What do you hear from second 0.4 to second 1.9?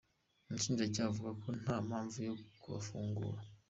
Umushinjacyaha avuga ko nta